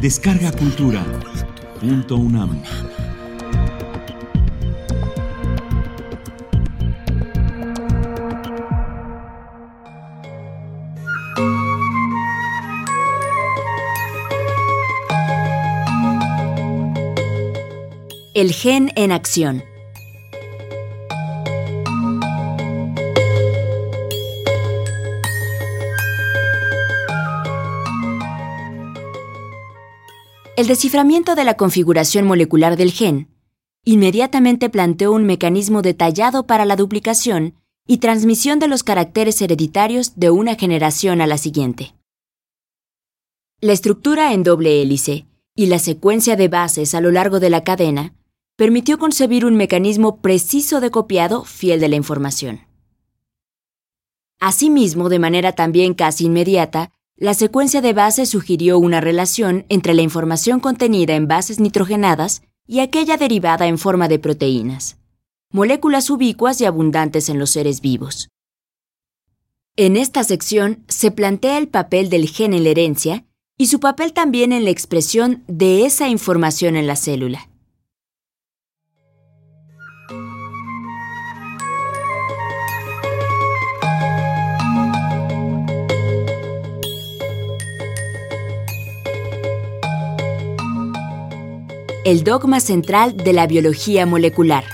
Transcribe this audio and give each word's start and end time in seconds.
Descarga 0.00 0.52
Cultura. 0.52 1.04
Punto 1.80 2.14
UNAM. 2.14 2.62
El 18.34 18.52
gen 18.52 18.92
en 18.94 19.10
acción. 19.10 19.64
El 30.58 30.66
desciframiento 30.66 31.36
de 31.36 31.44
la 31.44 31.54
configuración 31.54 32.26
molecular 32.26 32.76
del 32.76 32.90
gen 32.90 33.28
inmediatamente 33.84 34.68
planteó 34.68 35.12
un 35.12 35.22
mecanismo 35.22 35.82
detallado 35.82 36.48
para 36.48 36.64
la 36.64 36.74
duplicación 36.74 37.54
y 37.86 37.98
transmisión 37.98 38.58
de 38.58 38.66
los 38.66 38.82
caracteres 38.82 39.40
hereditarios 39.40 40.16
de 40.16 40.30
una 40.30 40.56
generación 40.56 41.20
a 41.20 41.28
la 41.28 41.38
siguiente. 41.38 41.94
La 43.60 43.72
estructura 43.72 44.32
en 44.32 44.42
doble 44.42 44.82
hélice 44.82 45.26
y 45.54 45.66
la 45.66 45.78
secuencia 45.78 46.34
de 46.34 46.48
bases 46.48 46.92
a 46.92 47.00
lo 47.00 47.12
largo 47.12 47.38
de 47.38 47.50
la 47.50 47.62
cadena 47.62 48.16
permitió 48.56 48.98
concebir 48.98 49.44
un 49.44 49.54
mecanismo 49.54 50.20
preciso 50.20 50.80
de 50.80 50.90
copiado 50.90 51.44
fiel 51.44 51.78
de 51.78 51.88
la 51.88 51.94
información. 51.94 52.62
Asimismo, 54.40 55.08
de 55.08 55.20
manera 55.20 55.52
también 55.52 55.94
casi 55.94 56.24
inmediata, 56.24 56.90
la 57.20 57.34
secuencia 57.34 57.80
de 57.80 57.92
bases 57.92 58.30
sugirió 58.30 58.78
una 58.78 59.00
relación 59.00 59.66
entre 59.68 59.92
la 59.92 60.02
información 60.02 60.60
contenida 60.60 61.16
en 61.16 61.26
bases 61.26 61.58
nitrogenadas 61.58 62.42
y 62.64 62.78
aquella 62.78 63.16
derivada 63.16 63.66
en 63.66 63.76
forma 63.76 64.06
de 64.06 64.20
proteínas, 64.20 64.98
moléculas 65.50 66.10
ubicuas 66.10 66.60
y 66.60 66.64
abundantes 66.64 67.28
en 67.28 67.40
los 67.40 67.50
seres 67.50 67.80
vivos. 67.80 68.28
En 69.74 69.96
esta 69.96 70.22
sección 70.22 70.84
se 70.86 71.10
plantea 71.10 71.58
el 71.58 71.66
papel 71.66 72.08
del 72.08 72.28
gen 72.28 72.54
en 72.54 72.62
la 72.62 72.70
herencia 72.70 73.24
y 73.56 73.66
su 73.66 73.80
papel 73.80 74.12
también 74.12 74.52
en 74.52 74.62
la 74.62 74.70
expresión 74.70 75.42
de 75.48 75.86
esa 75.86 76.08
información 76.08 76.76
en 76.76 76.86
la 76.86 76.94
célula. 76.94 77.48
El 92.08 92.24
dogma 92.24 92.58
central 92.60 93.18
de 93.18 93.34
la 93.34 93.46
biología 93.46 94.06
molecular. 94.06 94.64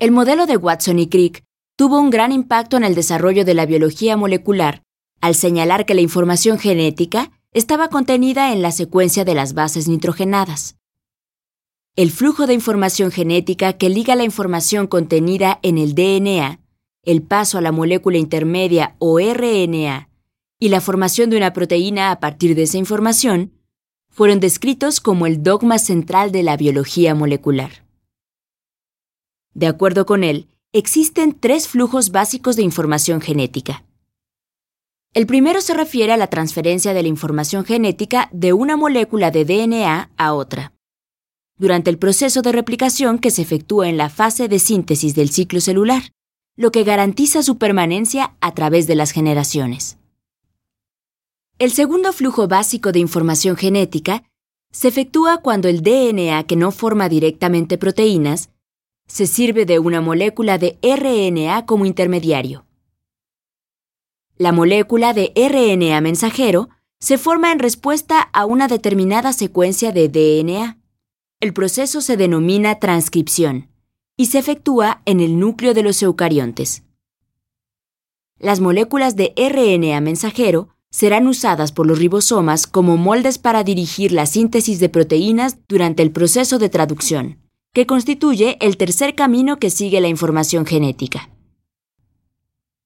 El 0.00 0.12
modelo 0.12 0.46
de 0.46 0.56
Watson 0.56 0.98
y 0.98 1.08
Crick 1.08 1.44
tuvo 1.76 2.00
un 2.00 2.08
gran 2.08 2.32
impacto 2.32 2.78
en 2.78 2.84
el 2.84 2.94
desarrollo 2.94 3.44
de 3.44 3.52
la 3.52 3.66
biología 3.66 4.16
molecular 4.16 4.82
al 5.20 5.34
señalar 5.34 5.84
que 5.84 5.94
la 5.94 6.00
información 6.00 6.58
genética 6.58 7.30
estaba 7.52 7.88
contenida 7.88 8.54
en 8.54 8.62
la 8.62 8.72
secuencia 8.72 9.26
de 9.26 9.34
las 9.34 9.52
bases 9.52 9.88
nitrogenadas. 9.88 10.76
El 11.96 12.10
flujo 12.12 12.46
de 12.46 12.54
información 12.54 13.10
genética 13.10 13.74
que 13.74 13.90
liga 13.90 14.14
la 14.16 14.24
información 14.24 14.86
contenida 14.86 15.58
en 15.62 15.76
el 15.76 15.94
DNA 15.94 16.60
el 17.06 17.22
paso 17.22 17.56
a 17.56 17.62
la 17.62 17.72
molécula 17.72 18.18
intermedia 18.18 18.96
o 18.98 19.18
RNA 19.18 20.10
y 20.58 20.68
la 20.68 20.80
formación 20.80 21.30
de 21.30 21.36
una 21.36 21.52
proteína 21.52 22.10
a 22.10 22.20
partir 22.20 22.54
de 22.54 22.64
esa 22.64 22.76
información 22.76 23.52
fueron 24.10 24.40
descritos 24.40 25.00
como 25.00 25.26
el 25.26 25.42
dogma 25.42 25.78
central 25.78 26.32
de 26.32 26.42
la 26.42 26.56
biología 26.56 27.14
molecular. 27.14 27.84
De 29.54 29.66
acuerdo 29.66 30.04
con 30.04 30.24
él, 30.24 30.48
existen 30.72 31.38
tres 31.38 31.68
flujos 31.68 32.10
básicos 32.10 32.56
de 32.56 32.62
información 32.62 33.20
genética. 33.20 33.84
El 35.14 35.26
primero 35.26 35.60
se 35.60 35.74
refiere 35.74 36.12
a 36.12 36.16
la 36.16 36.26
transferencia 36.26 36.92
de 36.92 37.02
la 37.02 37.08
información 37.08 37.64
genética 37.64 38.28
de 38.32 38.52
una 38.52 38.76
molécula 38.76 39.30
de 39.30 39.44
DNA 39.44 40.10
a 40.16 40.32
otra. 40.34 40.72
Durante 41.58 41.88
el 41.88 41.98
proceso 41.98 42.42
de 42.42 42.52
replicación 42.52 43.18
que 43.18 43.30
se 43.30 43.40
efectúa 43.42 43.88
en 43.88 43.96
la 43.96 44.10
fase 44.10 44.48
de 44.48 44.58
síntesis 44.58 45.14
del 45.14 45.30
ciclo 45.30 45.60
celular, 45.62 46.02
lo 46.56 46.72
que 46.72 46.84
garantiza 46.84 47.42
su 47.42 47.58
permanencia 47.58 48.34
a 48.40 48.54
través 48.54 48.86
de 48.86 48.94
las 48.94 49.12
generaciones. 49.12 49.98
El 51.58 51.70
segundo 51.70 52.12
flujo 52.12 52.48
básico 52.48 52.92
de 52.92 52.98
información 52.98 53.56
genética 53.56 54.24
se 54.72 54.88
efectúa 54.88 55.38
cuando 55.38 55.68
el 55.68 55.82
DNA 55.82 56.42
que 56.44 56.56
no 56.56 56.70
forma 56.70 57.08
directamente 57.08 57.78
proteínas 57.78 58.50
se 59.06 59.26
sirve 59.26 59.64
de 59.66 59.78
una 59.78 60.00
molécula 60.00 60.58
de 60.58 60.78
RNA 60.82 61.64
como 61.66 61.86
intermediario. 61.86 62.66
La 64.36 64.52
molécula 64.52 65.14
de 65.14 65.32
RNA 65.34 66.00
mensajero 66.00 66.68
se 66.98 67.16
forma 67.18 67.52
en 67.52 67.58
respuesta 67.58 68.20
a 68.20 68.44
una 68.44 68.68
determinada 68.68 69.32
secuencia 69.32 69.92
de 69.92 70.08
DNA. 70.08 70.78
El 71.40 71.52
proceso 71.52 72.00
se 72.00 72.16
denomina 72.16 72.78
transcripción 72.78 73.70
y 74.16 74.26
se 74.26 74.38
efectúa 74.38 75.02
en 75.04 75.20
el 75.20 75.38
núcleo 75.38 75.74
de 75.74 75.82
los 75.82 76.02
eucariontes. 76.02 76.82
Las 78.38 78.60
moléculas 78.60 79.16
de 79.16 79.32
RNA 79.36 80.00
mensajero 80.00 80.68
serán 80.90 81.26
usadas 81.26 81.72
por 81.72 81.86
los 81.86 81.98
ribosomas 81.98 82.66
como 82.66 82.96
moldes 82.96 83.38
para 83.38 83.64
dirigir 83.64 84.12
la 84.12 84.26
síntesis 84.26 84.80
de 84.80 84.88
proteínas 84.88 85.58
durante 85.68 86.02
el 86.02 86.10
proceso 86.10 86.58
de 86.58 86.68
traducción, 86.68 87.38
que 87.72 87.86
constituye 87.86 88.56
el 88.60 88.76
tercer 88.76 89.14
camino 89.14 89.58
que 89.58 89.70
sigue 89.70 90.00
la 90.00 90.08
información 90.08 90.64
genética. 90.64 91.28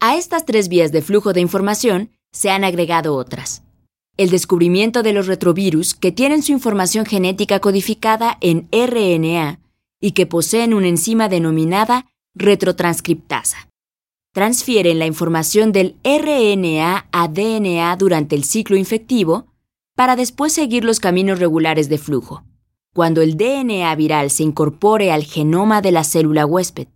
A 0.00 0.16
estas 0.16 0.44
tres 0.44 0.68
vías 0.68 0.90
de 0.90 1.02
flujo 1.02 1.32
de 1.32 1.40
información 1.40 2.10
se 2.32 2.50
han 2.50 2.64
agregado 2.64 3.14
otras. 3.14 3.62
El 4.16 4.30
descubrimiento 4.30 5.02
de 5.02 5.12
los 5.12 5.26
retrovirus 5.26 5.94
que 5.94 6.10
tienen 6.10 6.42
su 6.42 6.52
información 6.52 7.06
genética 7.06 7.60
codificada 7.60 8.38
en 8.40 8.68
RNA 8.72 9.61
y 10.02 10.12
que 10.12 10.26
poseen 10.26 10.74
una 10.74 10.88
enzima 10.88 11.30
denominada 11.30 12.06
retrotranscriptasa. 12.34 13.68
Transfieren 14.34 14.98
la 14.98 15.06
información 15.06 15.72
del 15.72 15.96
RNA 16.04 17.08
a 17.12 17.28
DNA 17.28 17.96
durante 17.96 18.34
el 18.34 18.44
ciclo 18.44 18.76
infectivo 18.76 19.46
para 19.94 20.16
después 20.16 20.52
seguir 20.52 20.84
los 20.84 21.00
caminos 21.00 21.38
regulares 21.38 21.88
de 21.88 21.98
flujo, 21.98 22.42
cuando 22.92 23.22
el 23.22 23.36
DNA 23.36 23.94
viral 23.94 24.30
se 24.30 24.42
incorpore 24.42 25.12
al 25.12 25.24
genoma 25.24 25.80
de 25.82 25.92
la 25.92 26.02
célula 26.02 26.46
huésped. 26.46 26.88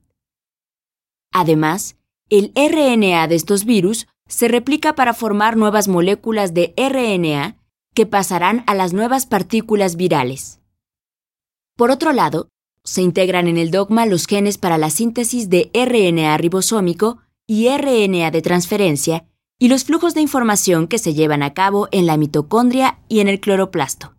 Además, 1.33 1.97
el 2.29 2.53
RNA 2.57 3.29
de 3.29 3.37
estos 3.37 3.65
virus 3.65 4.09
se 4.27 4.49
replica 4.49 4.95
para 4.95 5.15
formar 5.15 5.57
nuevas 5.57 5.87
moléculas 5.87 6.55
de 6.55 6.75
RNA 6.77 7.57
que 7.95 8.07
pasarán 8.07 8.65
a 8.67 8.75
las 8.75 8.93
nuevas 8.93 9.27
partículas 9.27 9.95
virales. 9.97 10.61
Por 11.77 11.91
otro 11.91 12.13
lado, 12.13 12.49
se 12.87 13.03
integran 13.03 13.49
en 13.49 13.59
el 13.59 13.71
dogma 13.71 14.07
los 14.07 14.27
genes 14.27 14.57
para 14.57 14.79
la 14.79 14.89
síntesis 14.89 15.51
de 15.51 15.71
RNA 15.75 16.39
ribosómico 16.39 17.19
y 17.47 17.69
RNA 17.69 18.31
de 18.31 18.41
transferencia 18.41 19.27
y 19.59 19.69
los 19.69 19.85
flujos 19.85 20.15
de 20.15 20.23
información 20.23 20.87
que 20.87 20.99
se 20.99 21.13
llevan 21.13 21.43
a 21.43 21.53
cabo 21.53 21.89
en 21.91 22.07
la 22.07 22.17
mitocondria 22.17 23.01
y 23.09 23.21
en 23.21 23.29
el 23.29 23.41
cloroplasto. 23.41 24.16